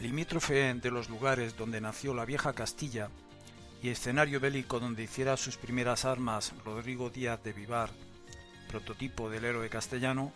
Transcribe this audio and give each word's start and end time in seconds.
limítrofe 0.00 0.74
de 0.74 0.90
los 0.90 1.08
lugares 1.08 1.56
donde 1.56 1.80
nació 1.80 2.14
la 2.14 2.24
vieja 2.24 2.52
Castilla 2.52 3.08
y 3.82 3.88
escenario 3.88 4.40
bélico 4.40 4.80
donde 4.80 5.02
hiciera 5.02 5.36
sus 5.36 5.56
primeras 5.56 6.04
armas 6.04 6.52
Rodrigo 6.64 7.10
Díaz 7.10 7.42
de 7.42 7.52
Vivar, 7.52 7.90
prototipo 8.68 9.30
del 9.30 9.44
héroe 9.44 9.68
castellano, 9.68 10.32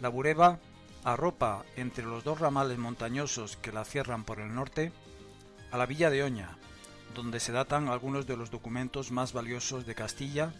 la 0.00 0.08
Bureba 0.08 0.58
arropa 1.04 1.64
entre 1.76 2.04
los 2.04 2.24
dos 2.24 2.40
ramales 2.40 2.78
montañosos 2.78 3.56
que 3.56 3.72
la 3.72 3.84
cierran 3.84 4.24
por 4.24 4.40
el 4.40 4.54
norte 4.54 4.92
a 5.70 5.78
la 5.78 5.86
villa 5.86 6.10
de 6.10 6.22
Oña, 6.22 6.58
donde 7.14 7.40
se 7.40 7.52
datan 7.52 7.88
algunos 7.88 8.26
de 8.26 8.36
los 8.36 8.50
documentos 8.50 9.10
más 9.10 9.32
valiosos 9.32 9.86
de 9.86 9.94
Castilla 9.94 10.52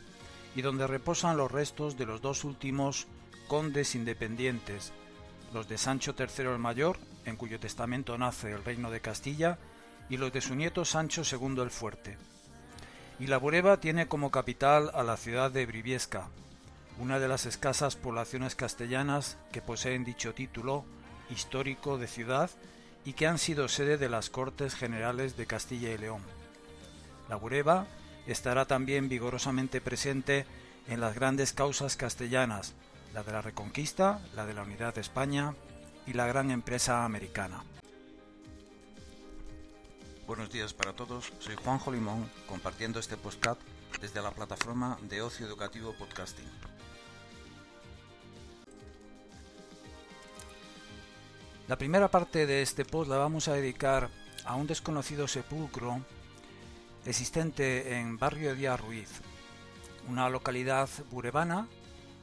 y 0.54 0.62
donde 0.62 0.86
reposan 0.86 1.36
los 1.36 1.50
restos 1.50 1.96
de 1.96 2.06
los 2.06 2.20
dos 2.20 2.44
últimos 2.44 3.06
condes 3.48 3.94
independientes, 3.94 4.92
los 5.52 5.68
de 5.68 5.78
Sancho 5.78 6.14
III 6.18 6.46
el 6.46 6.58
Mayor, 6.58 6.98
en 7.24 7.36
cuyo 7.36 7.60
testamento 7.60 8.16
nace 8.18 8.52
el 8.52 8.64
reino 8.64 8.90
de 8.90 9.00
Castilla, 9.00 9.58
y 10.08 10.16
los 10.16 10.32
de 10.32 10.40
su 10.40 10.54
nieto 10.54 10.84
Sancho 10.84 11.22
II 11.30 11.60
el 11.60 11.70
Fuerte. 11.70 12.16
Y 13.18 13.26
la 13.26 13.38
Bureba 13.38 13.78
tiene 13.78 14.08
como 14.08 14.30
capital 14.30 14.90
a 14.94 15.02
la 15.02 15.16
ciudad 15.16 15.50
de 15.50 15.66
Briviesca, 15.66 16.28
una 16.98 17.18
de 17.18 17.28
las 17.28 17.46
escasas 17.46 17.96
poblaciones 17.96 18.54
castellanas 18.54 19.38
que 19.52 19.62
poseen 19.62 20.04
dicho 20.04 20.34
título 20.34 20.84
histórico 21.30 21.98
de 21.98 22.06
ciudad 22.06 22.50
y 23.04 23.14
que 23.14 23.26
han 23.26 23.38
sido 23.38 23.68
sede 23.68 23.96
de 23.96 24.08
las 24.08 24.30
Cortes 24.30 24.74
Generales 24.74 25.36
de 25.36 25.46
Castilla 25.46 25.90
y 25.92 25.98
León. 25.98 26.22
La 27.28 27.36
Bureba 27.36 27.86
estará 28.26 28.66
también 28.66 29.08
vigorosamente 29.08 29.80
presente 29.80 30.46
en 30.88 31.00
las 31.00 31.14
grandes 31.14 31.52
causas 31.52 31.96
castellanas, 31.96 32.74
la 33.14 33.22
de 33.22 33.32
la 33.32 33.42
Reconquista, 33.42 34.20
la 34.34 34.46
de 34.46 34.54
la 34.54 34.62
Unidad 34.62 34.94
de 34.94 35.02
España 35.02 35.54
y 36.06 36.14
la 36.14 36.26
gran 36.26 36.50
empresa 36.50 37.04
americana. 37.04 37.62
Buenos 40.26 40.50
días 40.50 40.72
para 40.72 40.94
todos, 40.94 41.32
soy 41.38 41.56
Juanjo 41.56 41.92
Limón 41.92 42.30
compartiendo 42.46 43.00
este 43.00 43.16
podcast 43.16 43.60
desde 44.00 44.22
la 44.22 44.30
plataforma 44.30 44.98
de 45.02 45.20
ocio 45.20 45.46
educativo 45.46 45.94
podcasting. 45.98 46.48
La 51.68 51.76
primera 51.76 52.10
parte 52.10 52.46
de 52.46 52.62
este 52.62 52.84
post 52.84 53.10
la 53.10 53.18
vamos 53.18 53.48
a 53.48 53.54
dedicar 53.54 54.08
a 54.44 54.56
un 54.56 54.66
desconocido 54.66 55.28
sepulcro 55.28 56.00
existente 57.04 57.98
en 57.98 58.18
Barrio 58.18 58.54
Díaz 58.54 58.80
Ruiz, 58.80 59.20
una 60.08 60.30
localidad 60.30 60.88
burebana 61.10 61.68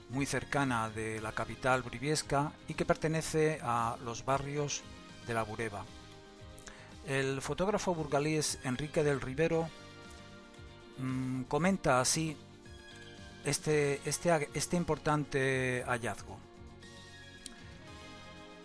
muy 0.09 0.25
cercana 0.25 0.89
de 0.89 1.21
la 1.21 1.31
capital 1.31 1.81
briviesca 1.83 2.51
y 2.67 2.73
que 2.73 2.85
pertenece 2.85 3.59
a 3.61 3.97
los 4.03 4.25
barrios 4.25 4.81
de 5.27 5.33
la 5.33 5.43
Bureba. 5.43 5.85
El 7.07 7.41
fotógrafo 7.41 7.95
burgalés 7.95 8.59
Enrique 8.63 9.03
del 9.03 9.21
Rivero 9.21 9.69
mmm, 10.97 11.43
comenta 11.43 11.99
así 11.99 12.37
este, 13.45 14.01
este, 14.05 14.49
este 14.53 14.77
importante 14.77 15.83
hallazgo. 15.87 16.37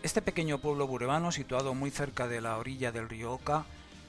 Este 0.03 0.21
pequeño 0.21 0.59
pueblo 0.59 0.87
burebano, 0.87 1.33
situado 1.33 1.73
muy 1.75 1.91
cerca 1.91 2.29
de 2.29 2.43
la 2.43 2.59
orilla 2.59 2.93
del 2.93 3.09
río 3.09 3.33
Oca, 3.33 3.65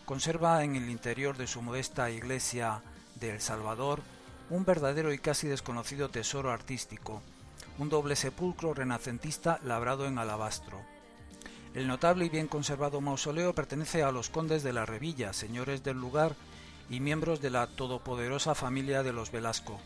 conserva 0.05 0.63
en 0.63 0.75
el 0.75 0.89
interior 0.89 1.37
de 1.37 1.47
su 1.47 1.61
modesta 1.61 2.11
iglesia 2.11 2.81
de 3.15 3.31
El 3.31 3.41
Salvador 3.41 4.01
un 4.49 4.65
verdadero 4.65 5.13
y 5.13 5.17
casi 5.17 5.47
desconocido 5.47 6.09
tesoro 6.09 6.51
artístico, 6.51 7.21
un 7.77 7.89
doble 7.89 8.15
sepulcro 8.15 8.73
renacentista 8.73 9.59
labrado 9.63 10.05
en 10.05 10.17
alabastro. 10.17 10.81
El 11.73 11.87
notable 11.87 12.25
y 12.25 12.29
bien 12.29 12.47
conservado 12.47 13.01
mausoleo 13.01 13.53
pertenece 13.53 14.03
a 14.03 14.11
los 14.11 14.29
condes 14.29 14.63
de 14.63 14.71
la 14.71 14.85
Revilla, 14.85 15.33
señores 15.33 15.83
del 15.83 15.99
lugar 15.99 16.35
y 16.89 16.99
miembros 16.99 17.41
de 17.41 17.49
la 17.49 17.67
todopoderosa 17.67 18.55
familia 18.55 19.03
de 19.03 19.11
los 19.11 19.31
Velasco. 19.31 19.79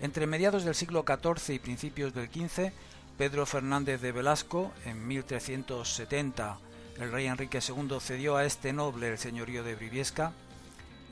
Entre 0.00 0.26
mediados 0.26 0.64
del 0.64 0.74
siglo 0.74 1.04
XIV 1.06 1.54
y 1.54 1.58
principios 1.58 2.12
del 2.12 2.28
XV, 2.28 2.72
Pedro 3.16 3.46
Fernández 3.46 4.00
de 4.00 4.12
Velasco, 4.12 4.72
en 4.84 5.06
1370, 5.06 6.58
el 6.98 7.12
rey 7.12 7.26
Enrique 7.26 7.60
II 7.66 7.98
cedió 8.00 8.36
a 8.36 8.44
este 8.44 8.72
noble 8.72 9.08
el 9.08 9.18
señorío 9.18 9.62
de 9.62 9.74
Briviesca, 9.74 10.32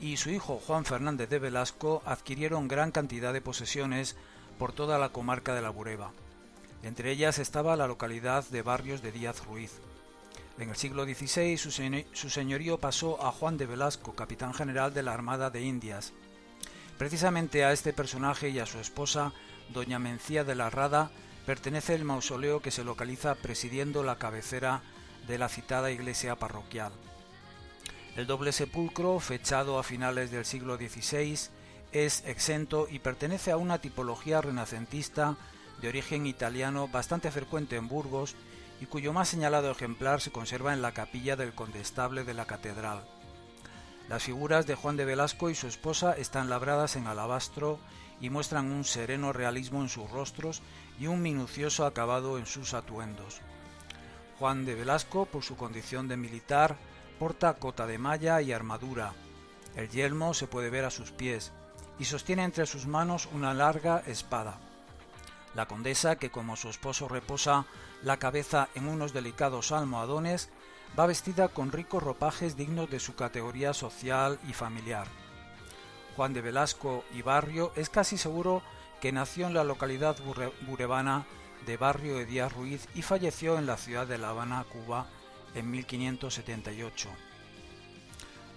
y 0.01 0.17
su 0.17 0.29
hijo 0.29 0.61
Juan 0.65 0.85
Fernández 0.85 1.29
de 1.29 1.39
Velasco 1.39 2.01
adquirieron 2.05 2.67
gran 2.67 2.91
cantidad 2.91 3.33
de 3.33 3.41
posesiones 3.41 4.15
por 4.57 4.71
toda 4.71 4.97
la 4.97 5.09
comarca 5.09 5.53
de 5.53 5.61
la 5.61 5.69
Bureba. 5.69 6.11
Entre 6.83 7.11
ellas 7.11 7.39
estaba 7.39 7.75
la 7.75 7.87
localidad 7.87 8.45
de 8.49 8.61
Barrios 8.61 9.01
de 9.01 9.11
Díaz 9.11 9.45
Ruiz. 9.45 9.73
En 10.57 10.69
el 10.69 10.75
siglo 10.75 11.05
XVI 11.05 11.57
su, 11.57 12.29
señorío 12.29 12.79
pasó 12.79 13.25
a 13.25 13.31
Juan 13.31 13.57
de 13.57 13.65
Velasco, 13.65 14.13
capitán 14.15 14.53
general 14.53 14.93
de 14.93 15.03
la 15.03 15.13
Armada 15.13 15.49
de 15.49 15.61
Indias. 15.61 16.13
Precisamente 16.97 17.63
a 17.63 17.71
este 17.71 17.93
personaje 17.93 18.49
y 18.49 18.59
a 18.59 18.65
su 18.65 18.79
esposa, 18.79 19.31
doña 19.69 19.99
Mencía 19.99 20.43
de 20.43 20.55
la 20.55 20.69
Rada, 20.69 21.11
pertenece 21.45 21.95
el 21.95 22.03
mausoleo 22.03 22.61
que 22.61 22.71
se 22.71 22.83
localiza 22.83 23.35
presidiendo 23.35 24.03
la 24.03 24.17
cabecera 24.17 24.81
de 25.27 25.37
la 25.37 25.47
citada 25.47 25.91
iglesia 25.91 26.35
parroquial. 26.35 26.91
El 28.19 28.27
doble 28.27 28.51
sepulcro, 28.51 29.17
fechado 29.21 29.79
a 29.79 29.83
finales 29.83 30.29
del 30.29 30.43
siglo 30.43 30.75
XVI, 30.75 31.39
es 31.93 32.25
exento 32.25 32.85
y 32.91 32.99
pertenece 32.99 33.49
a 33.49 33.55
una 33.55 33.79
tipología 33.79 34.41
renacentista 34.41 35.37
de 35.81 35.87
origen 35.87 36.25
italiano 36.25 36.89
bastante 36.89 37.31
frecuente 37.31 37.77
en 37.77 37.87
Burgos 37.87 38.35
y 38.81 38.87
cuyo 38.87 39.13
más 39.13 39.29
señalado 39.29 39.71
ejemplar 39.71 40.19
se 40.19 40.33
conserva 40.33 40.73
en 40.73 40.81
la 40.81 40.91
capilla 40.91 41.37
del 41.37 41.53
condestable 41.53 42.25
de 42.25 42.33
la 42.33 42.43
catedral. 42.43 43.05
Las 44.09 44.23
figuras 44.23 44.67
de 44.67 44.75
Juan 44.75 44.97
de 44.97 45.05
Velasco 45.05 45.49
y 45.49 45.55
su 45.55 45.67
esposa 45.67 46.11
están 46.11 46.49
labradas 46.49 46.97
en 46.97 47.07
alabastro 47.07 47.79
y 48.19 48.29
muestran 48.29 48.69
un 48.69 48.83
sereno 48.83 49.31
realismo 49.31 49.81
en 49.81 49.87
sus 49.87 50.11
rostros 50.11 50.61
y 50.99 51.07
un 51.07 51.21
minucioso 51.21 51.85
acabado 51.85 52.37
en 52.37 52.47
sus 52.47 52.73
atuendos. 52.73 53.39
Juan 54.39 54.65
de 54.65 54.75
Velasco, 54.75 55.25
por 55.25 55.43
su 55.43 55.55
condición 55.55 56.09
de 56.09 56.17
militar, 56.17 56.75
porta 57.19 57.53
cota 57.55 57.85
de 57.85 57.97
malla 57.97 58.41
y 58.41 58.53
armadura. 58.53 59.13
El 59.75 59.89
yelmo 59.89 60.33
se 60.33 60.47
puede 60.47 60.69
ver 60.69 60.85
a 60.85 60.89
sus 60.89 61.11
pies 61.11 61.51
y 61.99 62.05
sostiene 62.05 62.43
entre 62.45 62.65
sus 62.65 62.87
manos 62.87 63.27
una 63.33 63.53
larga 63.53 64.01
espada. 64.07 64.57
La 65.53 65.67
condesa, 65.67 66.15
que 66.15 66.31
como 66.31 66.55
su 66.55 66.69
esposo 66.69 67.07
reposa 67.07 67.65
la 68.01 68.17
cabeza 68.17 68.69
en 68.73 68.87
unos 68.87 69.13
delicados 69.13 69.71
almohadones, 69.71 70.49
va 70.97 71.05
vestida 71.05 71.49
con 71.49 71.71
ricos 71.71 72.01
ropajes 72.01 72.55
dignos 72.55 72.89
de 72.89 72.99
su 72.99 73.15
categoría 73.15 73.73
social 73.73 74.39
y 74.47 74.53
familiar. 74.53 75.07
Juan 76.15 76.33
de 76.33 76.41
Velasco 76.41 77.03
y 77.13 77.21
Barrio 77.21 77.73
es 77.75 77.89
casi 77.89 78.17
seguro 78.17 78.61
que 79.01 79.11
nació 79.11 79.47
en 79.47 79.53
la 79.53 79.63
localidad 79.63 80.17
burebana 80.67 81.25
de 81.65 81.77
Barrio 81.77 82.15
de 82.15 82.25
Díaz 82.25 82.53
Ruiz 82.53 82.87
y 82.95 83.01
falleció 83.01 83.57
en 83.57 83.65
la 83.65 83.77
ciudad 83.77 84.07
de 84.07 84.17
La 84.17 84.29
Habana, 84.29 84.65
Cuba, 84.71 85.07
en 85.55 85.71
1578. 85.71 87.09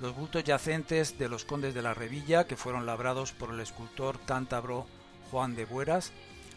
Los 0.01 0.17
bultos 0.17 0.43
yacentes 0.45 1.19
de 1.19 1.29
los 1.29 1.45
condes 1.45 1.75
de 1.75 1.83
la 1.83 1.95
Revilla, 1.95 2.47
que 2.47 2.57
fueron 2.57 2.87
labrados 2.87 3.33
por 3.33 3.51
el 3.51 3.61
escultor 3.61 4.19
cántabro 4.27 4.87
Juan 5.31 5.55
de 5.55 5.65
Bueras, 5.65 6.13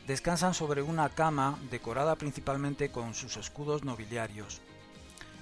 descansan 0.07 0.53
sobre 0.53 0.81
una 0.81 1.09
cama 1.09 1.59
decorada 1.69 2.15
principalmente 2.15 2.91
con 2.91 3.13
sus 3.13 3.37
escudos 3.37 3.83
nobiliarios. 3.83 4.61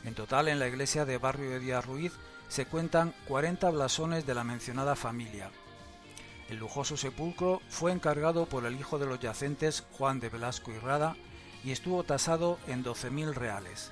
En 0.04 0.16
total, 0.16 0.48
en 0.48 0.60
la 0.60 0.68
iglesia 0.68 1.06
de 1.06 1.18
Barrio 1.18 1.50
de 1.50 1.60
Díaz 1.60 1.86
Ruiz 1.86 2.14
se 2.50 2.66
cuentan 2.66 3.14
40 3.28 3.70
blasones 3.72 4.26
de 4.26 4.36
la 4.36 4.44
mencionada 4.44 4.96
familia. 4.96 5.50
El 6.50 6.58
lujoso 6.58 6.98
sepulcro 6.98 7.62
fue 7.70 7.92
encargado 7.92 8.46
por 8.46 8.66
el 8.66 8.76
hijo 8.76 9.00
de 9.00 9.06
los 9.06 9.20
yacentes 9.20 9.86
Juan 9.98 10.20
de 10.20 10.30
Velasco 10.30 10.72
y 10.72 10.78
Rada 10.78 11.16
y 11.64 11.72
estuvo 11.72 12.04
tasado 12.04 12.60
en 12.68 12.84
12.000 12.84 13.34
reales. 13.34 13.92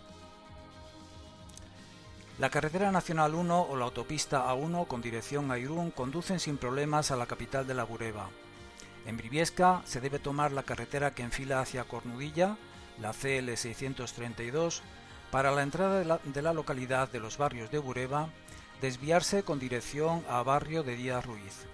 La 2.41 2.49
carretera 2.49 2.91
nacional 2.91 3.35
1 3.35 3.67
o 3.69 3.75
la 3.75 3.85
autopista 3.85 4.47
A1 4.51 4.87
con 4.87 4.99
dirección 4.99 5.51
a 5.51 5.59
Irún 5.59 5.91
conducen 5.91 6.39
sin 6.39 6.57
problemas 6.57 7.11
a 7.11 7.15
la 7.15 7.27
capital 7.27 7.67
de 7.67 7.75
la 7.75 7.83
Bureba. 7.83 8.31
En 9.05 9.15
Briviesca 9.15 9.83
se 9.85 10.01
debe 10.01 10.17
tomar 10.17 10.51
la 10.51 10.63
carretera 10.63 11.13
que 11.13 11.21
enfila 11.21 11.59
hacia 11.61 11.83
Cornudilla, 11.83 12.57
la 12.99 13.13
CL 13.13 13.55
632, 13.55 14.81
para 15.29 15.51
la 15.51 15.61
entrada 15.61 15.99
de 15.99 16.05
la, 16.05 16.19
de 16.23 16.41
la, 16.41 16.51
localidad 16.51 17.11
de 17.11 17.19
los 17.19 17.37
barrios 17.37 17.69
de 17.69 17.77
Bureba, 17.77 18.29
desviarse 18.81 19.43
con 19.43 19.59
dirección 19.59 20.25
a 20.27 20.41
Barrio 20.41 20.81
de 20.81 20.95
Díaz 20.95 21.23
Ruiz. 21.23 21.67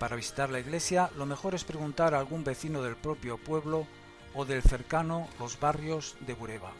Para 0.00 0.16
visitar 0.16 0.50
la 0.50 0.58
iglesia, 0.58 1.08
lo 1.16 1.24
mejor 1.24 1.54
es 1.54 1.62
preguntar 1.62 2.14
a 2.14 2.18
algún 2.18 2.42
vecino 2.42 2.82
del 2.82 2.96
propio 2.96 3.38
pueblo 3.38 3.86
o 4.34 4.44
del 4.44 4.62
cercano 4.62 5.28
los 5.38 5.60
barrios 5.60 6.16
de 6.26 6.34
Bureba. 6.34 6.72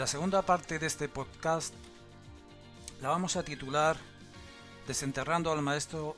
La 0.00 0.06
segunda 0.06 0.40
parte 0.40 0.78
de 0.78 0.86
este 0.86 1.10
podcast 1.10 1.74
la 3.02 3.10
vamos 3.10 3.36
a 3.36 3.42
titular 3.42 3.98
Desenterrando 4.86 5.52
al 5.52 5.60
maestro 5.60 6.16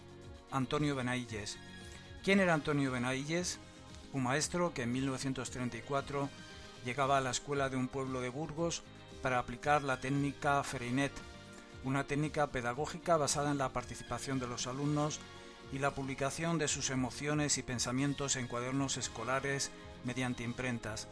Antonio 0.52 0.94
Benailles. 0.94 1.58
¿Quién 2.23 2.38
era 2.38 2.55
Antonio 2.55 2.93
Benailles? 2.93 3.58
un 4.12 4.23
maestro 4.23 4.73
que 4.73 4.82
en 4.82 4.93
1934 4.93 6.29
llegaba 6.84 7.19
a 7.19 7.20
la 7.20 7.32
escuela 7.32 7.70
de 7.70 7.76
un 7.76 7.88
pueblo 7.88 8.20
de 8.20 8.29
Burgos 8.29 8.84
para 9.20 9.40
aplicar 9.40 9.82
la 9.82 9.99
técnica 9.99 10.62
Freinet, 10.62 11.11
una 11.82 12.05
técnica 12.05 12.46
pedagógica 12.52 13.17
basada 13.17 13.50
en 13.50 13.58
la 13.58 13.70
participación 13.70 14.38
de 14.38 14.46
los 14.46 14.69
alumnos 14.69 15.19
y 15.73 15.81
la 15.81 15.90
publicación 15.90 16.56
de 16.56 16.69
sus 16.69 16.90
emociones 16.90 17.58
y 17.58 17.64
pensamientos 17.64 18.37
en 18.37 18.46
cuadernos 18.46 18.96
escolares 18.96 19.73
mediante 20.05 20.44
imprentas. 20.44 21.08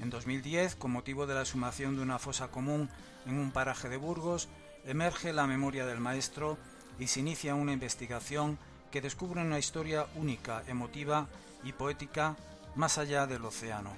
En 0.00 0.10
2010, 0.10 0.74
con 0.74 0.90
motivo 0.90 1.26
de 1.26 1.34
la 1.34 1.44
sumación 1.44 1.96
de 1.96 2.02
una 2.02 2.18
fosa 2.18 2.48
común 2.48 2.88
en 3.26 3.38
un 3.38 3.52
paraje 3.52 3.88
de 3.88 3.96
Burgos, 3.96 4.48
emerge 4.86 5.32
la 5.32 5.46
memoria 5.46 5.86
del 5.86 6.00
maestro 6.00 6.58
y 6.98 7.06
se 7.06 7.20
inicia 7.20 7.54
una 7.54 7.72
investigación 7.72 8.58
que 8.90 9.00
descubre 9.00 9.40
una 9.40 9.58
historia 9.58 10.06
única, 10.14 10.62
emotiva 10.68 11.28
y 11.64 11.72
poética 11.72 12.36
más 12.76 12.98
allá 12.98 13.26
del 13.26 13.44
océano. 13.44 13.90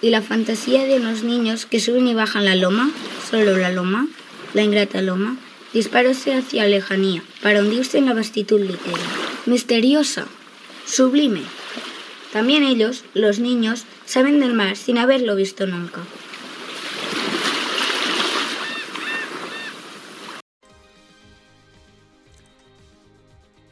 ¿Y 0.00 0.10
la 0.10 0.20
fantasía 0.20 0.84
de 0.84 0.96
unos 0.96 1.22
niños 1.22 1.64
que 1.64 1.80
suben 1.80 2.06
y 2.08 2.14
bajan 2.14 2.44
la 2.44 2.56
loma? 2.56 2.90
Solo 3.30 3.56
la 3.56 3.70
loma, 3.70 4.06
la 4.52 4.62
ingrata 4.62 5.00
loma, 5.00 5.36
disparóse 5.72 6.36
hacia 6.36 6.66
lejanía 6.66 7.22
para 7.42 7.60
hundirse 7.60 7.98
en 7.98 8.06
la 8.06 8.14
vastitud 8.14 8.60
litera. 8.60 9.23
Misteriosa, 9.46 10.26
sublime. 10.86 11.42
También 12.32 12.64
ellos, 12.64 13.04
los 13.12 13.40
niños, 13.40 13.84
saben 14.06 14.40
del 14.40 14.54
mar 14.54 14.74
sin 14.74 14.96
haberlo 14.96 15.36
visto 15.36 15.66
nunca. 15.66 16.00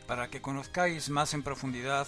Para 0.07 0.29
que 0.29 0.43
conozcáis 0.43 1.09
más 1.09 1.33
en 1.33 1.43
profundidad 1.43 2.07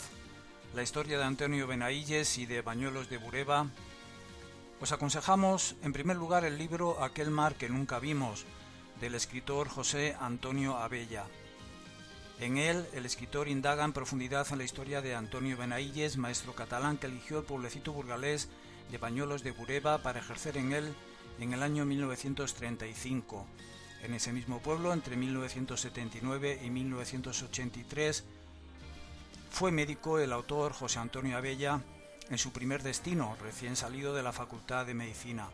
la 0.75 0.83
historia 0.83 1.17
de 1.17 1.25
Antonio 1.25 1.67
Benailles 1.67 2.37
y 2.37 2.45
de 2.45 2.61
Bañuelos 2.61 3.09
de 3.09 3.17
Bureba, 3.17 3.69
os 4.79 4.93
aconsejamos 4.93 5.75
en 5.83 5.95
primer 5.95 6.19
lugar 6.19 6.45
el 6.45 6.59
libro 6.59 7.03
Aquel 7.03 7.31
mar 7.31 7.55
que 7.55 7.71
nunca 7.71 7.99
vimos, 7.99 8.45
del 9.01 9.15
escritor 9.15 9.69
José 9.69 10.15
Antonio 10.21 10.77
Abella. 10.77 11.25
En 12.41 12.57
él, 12.59 12.87
el 12.93 13.07
escritor 13.07 13.49
indaga 13.49 13.85
en 13.85 13.93
profundidad 13.93 14.47
en 14.51 14.59
la 14.59 14.65
historia 14.65 15.01
de 15.01 15.15
Antonio 15.15 15.57
Benailles, 15.57 16.17
maestro 16.17 16.55
catalán 16.55 16.99
que 16.99 17.07
eligió 17.07 17.39
el 17.39 17.45
pueblecito 17.45 17.93
burgalés 17.93 18.49
de 18.91 18.99
Bañuelos 18.99 19.43
de 19.43 19.53
Bureba 19.53 19.99
para 19.99 20.19
ejercer 20.19 20.57
en 20.57 20.73
él 20.73 20.95
en 21.39 21.53
el 21.53 21.63
año 21.63 21.85
1935. 21.85 23.47
En 24.03 24.15
ese 24.15 24.33
mismo 24.33 24.61
pueblo, 24.61 24.93
entre 24.93 25.17
1979 25.17 26.61
y 26.63 26.71
1983, 26.71 28.25
fue 29.51 29.71
médico 29.71 30.19
el 30.19 30.33
autor 30.33 30.73
José 30.73 30.99
Antonio 30.99 31.37
Abella 31.37 31.81
en 32.29 32.39
su 32.39 32.53
primer 32.53 32.83
destino, 32.83 33.37
recién 33.41 33.77
salido 33.77 34.15
de 34.15 34.23
la 34.23 34.33
Facultad 34.33 34.85
de 34.85 34.95
Medicina. 34.95 35.49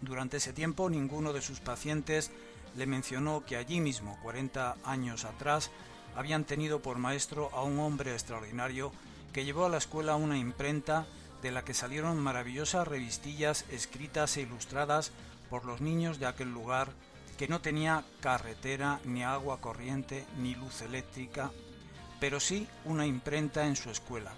Durante 0.00 0.36
ese 0.36 0.52
tiempo 0.52 0.90
ninguno 0.90 1.32
de 1.32 1.42
sus 1.42 1.60
pacientes 1.60 2.30
le 2.76 2.86
mencionó 2.86 3.44
que 3.44 3.56
allí 3.56 3.80
mismo, 3.80 4.18
40 4.22 4.76
años 4.84 5.24
atrás, 5.24 5.70
habían 6.18 6.42
tenido 6.42 6.82
por 6.82 6.98
maestro 6.98 7.48
a 7.52 7.62
un 7.62 7.78
hombre 7.78 8.10
extraordinario 8.10 8.90
que 9.32 9.44
llevó 9.44 9.66
a 9.66 9.68
la 9.68 9.78
escuela 9.78 10.16
una 10.16 10.36
imprenta 10.36 11.06
de 11.42 11.52
la 11.52 11.62
que 11.62 11.74
salieron 11.74 12.18
maravillosas 12.18 12.88
revistillas 12.88 13.64
escritas 13.70 14.36
e 14.36 14.40
ilustradas 14.40 15.12
por 15.48 15.64
los 15.64 15.80
niños 15.80 16.18
de 16.18 16.26
aquel 16.26 16.52
lugar 16.52 16.88
que 17.38 17.46
no 17.46 17.60
tenía 17.60 18.02
carretera, 18.20 18.98
ni 19.04 19.22
agua 19.22 19.60
corriente, 19.60 20.26
ni 20.38 20.56
luz 20.56 20.82
eléctrica, 20.82 21.52
pero 22.18 22.40
sí 22.40 22.66
una 22.84 23.06
imprenta 23.06 23.68
en 23.68 23.76
su 23.76 23.88
escuela. 23.88 24.32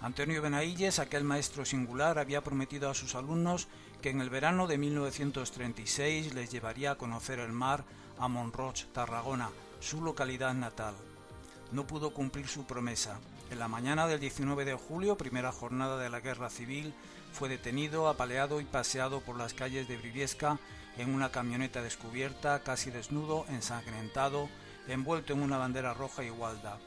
Antonio 0.00 0.42
Benailles, 0.42 0.98
aquel 0.98 1.22
maestro 1.22 1.64
singular, 1.64 2.18
había 2.18 2.42
prometido 2.42 2.90
a 2.90 2.94
sus 2.94 3.14
alumnos 3.14 3.68
que 4.02 4.10
en 4.10 4.20
el 4.20 4.28
verano 4.28 4.66
de 4.66 4.76
1936 4.76 6.34
les 6.34 6.50
llevaría 6.50 6.90
a 6.90 6.98
conocer 6.98 7.38
el 7.38 7.52
mar 7.52 7.84
a 8.18 8.26
Monroch, 8.26 8.86
Tarragona, 8.92 9.50
su 9.80 10.02
localidad 10.02 10.54
natal. 10.54 10.94
No 11.72 11.86
pudo 11.86 12.12
cumplir 12.12 12.46
su 12.46 12.64
promesa. 12.64 13.18
En 13.50 13.58
la 13.58 13.68
mañana 13.68 14.06
del 14.06 14.20
19 14.20 14.64
de 14.64 14.74
julio, 14.74 15.16
primera 15.16 15.50
jornada 15.50 15.98
de 15.98 16.10
la 16.10 16.20
guerra 16.20 16.50
civil, 16.50 16.94
fue 17.32 17.48
detenido, 17.48 18.08
apaleado 18.08 18.60
y 18.60 18.64
paseado 18.64 19.20
por 19.20 19.36
las 19.36 19.54
calles 19.54 19.88
de 19.88 19.96
Briviesca 19.96 20.58
en 20.98 21.14
una 21.14 21.30
camioneta 21.30 21.82
descubierta, 21.82 22.62
casi 22.62 22.90
desnudo, 22.90 23.46
ensangrentado, 23.48 24.48
envuelto 24.86 25.32
en 25.32 25.42
una 25.42 25.56
bandera 25.56 25.94
roja 25.94 26.22
y 26.22 26.28
gualda. 26.28 26.78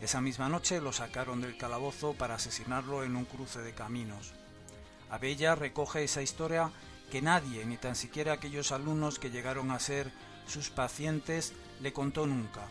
Esa 0.00 0.20
misma 0.20 0.48
noche 0.48 0.80
lo 0.80 0.92
sacaron 0.92 1.40
del 1.40 1.56
calabozo 1.56 2.12
para 2.12 2.34
asesinarlo 2.34 3.02
en 3.02 3.16
un 3.16 3.24
cruce 3.24 3.60
de 3.60 3.72
caminos. 3.72 4.34
Abella 5.10 5.54
recoge 5.54 6.04
esa 6.04 6.20
historia 6.22 6.70
que 7.10 7.22
nadie, 7.22 7.64
ni 7.64 7.76
tan 7.76 7.96
siquiera 7.96 8.34
aquellos 8.34 8.72
alumnos 8.72 9.18
que 9.18 9.30
llegaron 9.30 9.70
a 9.70 9.78
ser 9.78 10.12
sus 10.46 10.70
pacientes, 10.70 11.52
le 11.80 11.92
contó 11.92 12.26
nunca. 12.26 12.62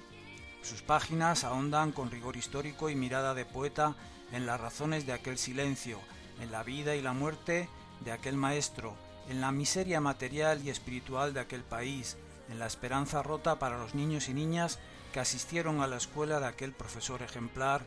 Sus 0.63 0.81
páginas 0.81 1.43
ahondan 1.43 1.91
con 1.91 2.09
rigor 2.09 2.37
histórico 2.37 2.89
y 2.89 2.95
mirada 2.95 3.33
de 3.33 3.45
poeta 3.45 3.95
en 4.31 4.45
las 4.45 4.59
razones 4.59 5.05
de 5.05 5.13
aquel 5.13 5.37
silencio, 5.37 5.99
en 6.41 6.51
la 6.51 6.63
vida 6.63 6.95
y 6.95 7.01
la 7.01 7.13
muerte 7.13 7.69
de 8.03 8.11
aquel 8.11 8.35
maestro, 8.35 8.95
en 9.29 9.41
la 9.41 9.51
miseria 9.51 10.01
material 10.01 10.61
y 10.63 10.69
espiritual 10.69 11.33
de 11.33 11.39
aquel 11.39 11.63
país, 11.63 12.17
en 12.49 12.59
la 12.59 12.67
esperanza 12.67 13.23
rota 13.23 13.59
para 13.59 13.77
los 13.77 13.95
niños 13.95 14.29
y 14.29 14.33
niñas 14.33 14.79
que 15.13 15.19
asistieron 15.19 15.81
a 15.81 15.87
la 15.87 15.97
escuela 15.97 16.39
de 16.39 16.47
aquel 16.47 16.73
profesor 16.73 17.21
ejemplar, 17.21 17.83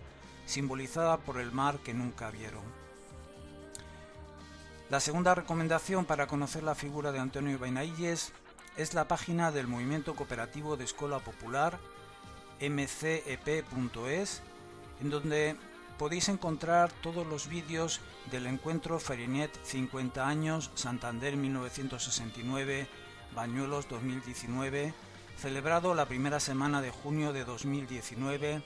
simbolizada 0.46 1.18
por 1.18 1.38
el 1.38 1.52
mar 1.52 1.78
que 1.78 1.94
nunca 1.94 2.30
vieron. 2.30 2.62
La 4.88 5.00
segunda 5.00 5.34
recomendación 5.34 6.06
para 6.06 6.26
conocer 6.26 6.62
la 6.62 6.74
figura 6.74 7.12
de 7.12 7.18
Antonio 7.18 7.58
Benailles 7.58 8.32
es 8.78 8.94
la 8.94 9.08
página 9.08 9.50
del 9.50 9.66
Movimiento 9.66 10.14
Cooperativo 10.14 10.76
de 10.76 10.84
Escuela 10.84 11.18
Popular, 11.18 11.80
mcep.es, 12.60 14.42
en 15.00 15.10
donde 15.10 15.56
podéis 15.98 16.28
encontrar 16.28 16.92
todos 16.92 17.26
los 17.26 17.48
vídeos 17.48 18.00
del 18.30 18.46
encuentro 18.46 19.00
Ferinet 19.00 19.50
50 19.64 20.26
años 20.26 20.70
Santander 20.76 21.36
1969 21.36 22.86
Bañuelos 23.34 23.88
2019 23.88 24.94
celebrado 25.36 25.94
la 25.94 26.06
primera 26.06 26.38
semana 26.38 26.80
de 26.80 26.90
junio 26.90 27.32
de 27.32 27.44
2019 27.44 28.62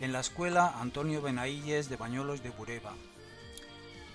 en 0.00 0.12
la 0.12 0.20
Escuela 0.20 0.74
Antonio 0.80 1.22
Benailles 1.22 1.88
de 1.88 1.96
Bañuelos 1.96 2.42
de 2.42 2.50
Bureba. 2.50 2.94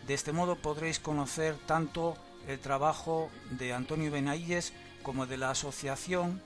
De 0.07 0.13
este 0.13 0.33
modo 0.33 0.57
podréis 0.57 0.99
conocer 0.99 1.55
tanto 1.65 2.17
el 2.47 2.59
trabajo 2.59 3.29
de 3.51 3.73
Antonio 3.73 4.11
Benailles 4.11 4.73
como 5.07 5.25
de 5.25 5.37
la 5.37 5.51
asociación 5.51 6.41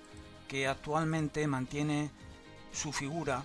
que 0.47 0.67
actualmente 0.67 1.47
mantiene 1.47 2.11
su 2.71 2.93
figura 2.93 3.43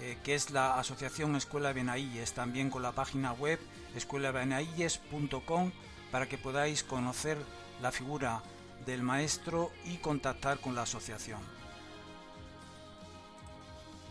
eh, 0.00 0.18
que 0.24 0.34
es 0.34 0.50
la 0.50 0.80
Asociación 0.80 1.36
Escuela 1.36 1.72
Benailles, 1.72 2.32
también 2.32 2.68
con 2.68 2.82
la 2.82 2.90
página 2.90 3.32
web 3.34 3.60
escuelabenailles.com 3.94 5.70
para 6.10 6.28
que 6.28 6.38
podáis 6.38 6.82
conocer 6.82 7.38
la 7.80 7.92
figura 7.92 8.42
del 8.84 9.04
maestro 9.04 9.70
y 9.84 9.98
contactar 9.98 10.58
con 10.58 10.74
la 10.74 10.82
asociación. 10.82 11.61